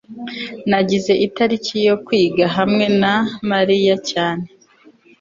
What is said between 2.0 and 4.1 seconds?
kwiga hamwe na mariya